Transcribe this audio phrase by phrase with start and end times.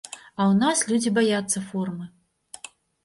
[0.11, 2.05] А ў нас людзі баяцца формы.